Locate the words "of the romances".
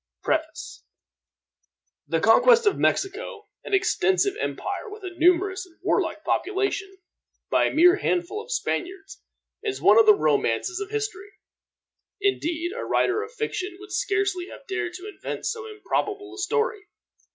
9.99-10.79